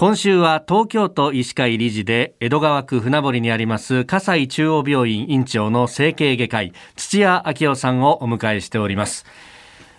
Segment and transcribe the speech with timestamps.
[0.00, 9.26] 今週は東京都医師会理事で江戸川区船堀にあります葛西中央病院院長の整形外科医土屋昭夫さんをお迎えしております。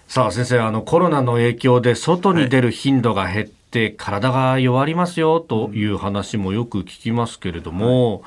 [0.07, 8.23] さあ先生あのコロナの影響で外に出る頻度が減って体が弱りますよという話もよく聞きますけれども、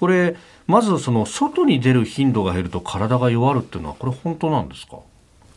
[0.00, 0.36] これ
[0.66, 4.98] まずその外に出る頻度が減ると体が弱るっていうのはこれ本当なんですか？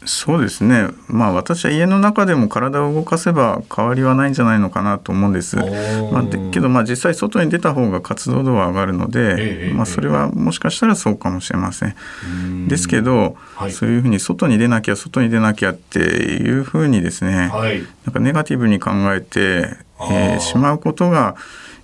[0.06, 0.88] そうですね。
[1.08, 5.58] まあ私は家の中でも体を動かせば変わりはないんじゃないのかなと思うんです。
[5.58, 12.68] まあ、でけどまあ実際外に出た方が活動度は上がるので、まあ、それはもしかしたらそうかもしれません。
[12.68, 19.78] ですけど、はい、そういうふうに外に出なきゃ外に出なきゃっていうふうにですね、はい、なんかネガティブに考えて、
[20.12, 21.36] えー、しまうことが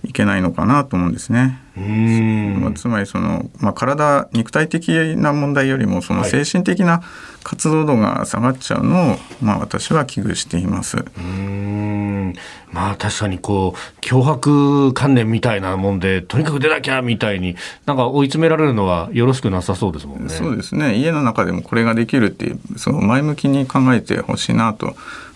[0.03, 1.59] いけないのかなと思うんですね。
[1.75, 7.01] うんつまりその、まあ、体肉体的な問題よりもその精神的な
[7.43, 11.03] 活動度が下がっちゃうのを、まあ、私は危惧しています。
[11.17, 12.35] うん
[12.71, 17.55] まあ確かにこう脅迫観念みたいなもんでとにかく出なきゃみたいに
[17.85, 20.29] なんか追い詰められるのはよろしくなさそうですもんね。
[20.29, 24.95] そうですね家の中でもこれができるっていうその前向きに考えてほしいなと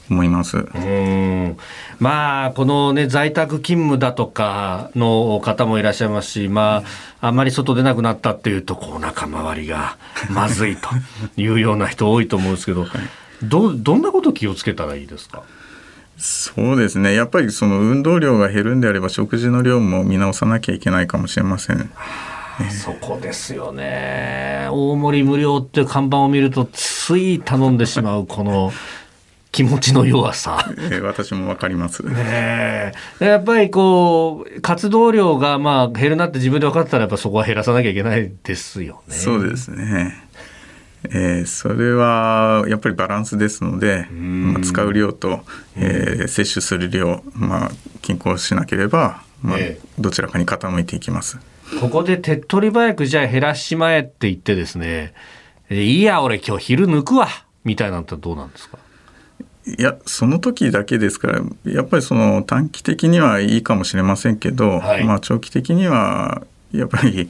[0.10, 0.58] 思います。
[0.58, 1.58] うん
[2.00, 6.84] まあこのね在宅勤務だとかの方もいらっしゃいますし、ま
[7.22, 9.98] ああんまり外出なくなったっていうとこう中周りが
[10.30, 10.90] まずいと
[11.42, 12.86] いうような人多いと思うんですけど、
[13.44, 15.42] どどんなこと気をつけたらいいですか？
[16.18, 21.92] そうですねやっぱりその運動量が減るんであれば食事の量も見直さなきゃいけないかもしれません。
[22.72, 28.72] そこですよね大盛り無料って看板を見るとつい頼んでしまうこの
[29.52, 30.70] 気持ちの弱さ。
[30.78, 32.02] えー、私もわかります。
[32.06, 39.16] ねやっぱりこう、活動量がまあ減るなって自分で分かったら、やっぱそこは減らさなきゃいけないですよね。
[39.16, 40.24] そうですね。
[41.10, 45.42] えー、それはやっぱりバランスですので、まあ、使う量と、
[45.78, 49.58] えー、摂取する量、まあ、均衡しなければ、まあ、
[50.00, 51.38] どちらかに傾いていきます。
[51.80, 55.14] ここで手っ取り早くじゃあ減らしまえって言ってですね、
[55.70, 57.28] いいや俺今日昼抜くわ
[57.64, 58.78] みたいなのってどうなんですか？
[59.78, 67.30] いやその時だけですからやっぱりその短期的にはいいかもしれませんけど、はい、まあ長期的にはやっぱり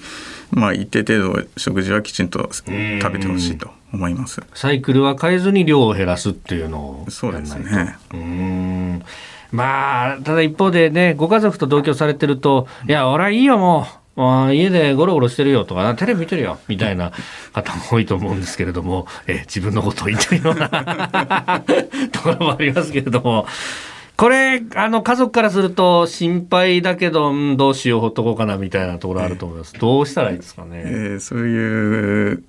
[0.52, 4.42] まあ一定程度食事はきちんと食べてほしいと思います。
[4.54, 7.98] サイクルは変えずに量を減らすっていうのをそうですね。
[8.14, 9.04] うん。
[9.52, 17.12] まあただ一方でねご家族と同居されてるといや俺はいいよもうあ家でゴロゴロしてるよとか、テレビ見てるよみたいな
[17.54, 21.64] 方も多いと思うんですけれども、え自分のことを言ってるような
[22.12, 23.46] ところもありますけれども、
[24.18, 29.74] これ、あの、家族からすると心配だけど、うん、どうしよう、ほっとこうかな、みたいなところあると思います。
[29.76, 30.82] えー、どうしたらいいですかね？
[30.86, 32.44] えー、そういう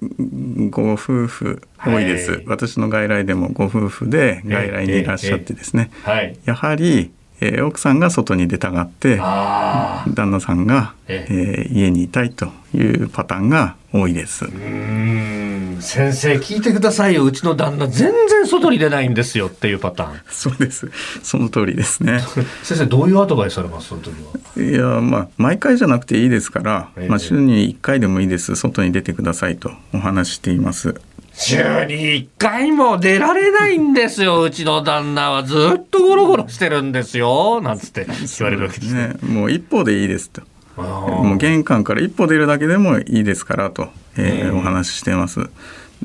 [0.70, 5.90] ご夫婦多いです、はい、私の外来でもご夫婦で外来にいらっしゃってですね。
[5.92, 11.68] えー、はい、やはり、えー、奥さんが外に出たがって旦那さんが、ええ。
[11.70, 14.44] ー、家にいたいというパターンが多いです。
[14.44, 15.78] うん。
[15.80, 17.24] 先生聞いてくださいよ。
[17.24, 20.20] うちの旦那全然外に出ないんですよっていうパターン。
[20.28, 20.90] そうです。
[21.22, 22.20] その通りですね。
[22.62, 23.88] 先生どういうアドバイスされます？
[23.88, 24.12] その時
[24.56, 24.62] は。
[24.62, 28.56] いやまあ毎回じゃなくていいですから、えー、まあ、週に1回でもいいです。
[28.56, 31.00] 外に出てくださいとお話しています
[31.38, 35.44] 週に1回も出られないんですよ、うちの旦那は。
[35.44, 39.14] ずっとゴロゴロしてるんですよ、なんつって言われるわけですね。
[39.22, 40.42] もう一歩でいいですと。
[40.76, 45.48] もう玄関から一歩出るだけでもいいですからと、えー、お話ししています。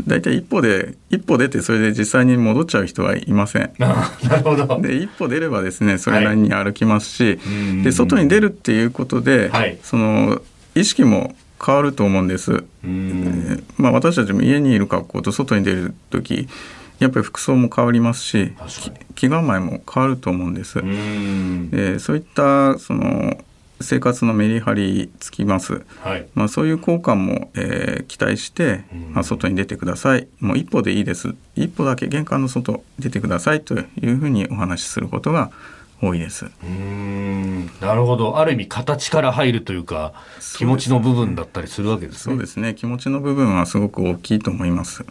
[0.08, 3.72] 大体一歩で一歩出てそれで実際に戻っちゃう人はいません。
[3.78, 10.42] なるほどで一歩出ればですねそれなりに歩きますし、はい、で外に出るっていうことで、はい、その
[10.76, 11.36] 意識も
[11.66, 12.64] 変わると思うんです。
[13.78, 16.48] まあ、私たちも家にいる格好と外に出る時
[17.00, 18.54] やっぱり服装も変わりますし
[19.16, 20.82] 気構えも変わると思うんです。
[21.72, 23.38] でそういったその
[23.82, 30.28] 生活のメリハリつきます、はい、まあ、そういう効果も、えー、期待して、まあ、外に出てください。
[30.40, 31.36] もう一歩でいいです。
[31.56, 35.52] 一歩だけ玄関の外出てくださいというふうにお話しすることが
[36.02, 36.46] 多いです。
[36.64, 38.38] うんなるほど。
[38.38, 40.14] ある意味形から入るというか
[40.58, 42.36] 気持ちの部分だったりするわけですね。
[42.36, 42.76] そうですね。
[42.76, 45.06] 気持ちの部分はすごく大きいと思います。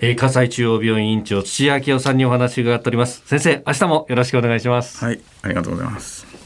[0.00, 3.22] えー、葛西中央病院院長土屋明夫さんにお話を伺っております。
[3.26, 5.04] 先生明日もよろしくお願いします。
[5.04, 5.20] はい。
[5.42, 6.41] ありがとうございます